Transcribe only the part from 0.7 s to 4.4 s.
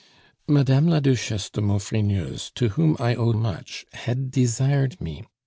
la Duchesse de Maufrigneuse, to whom I owe much, had